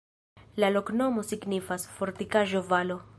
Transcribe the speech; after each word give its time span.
La 0.63 0.71
loknomo 0.75 1.25
signifas: 1.33 1.87
fortikaĵo-valo. 1.99 3.01